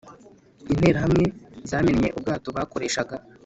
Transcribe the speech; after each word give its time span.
Interahamwe 0.71 1.23
zamennye 1.69 2.09
ubwato 2.17 2.47
bakoreshaga 2.57 3.15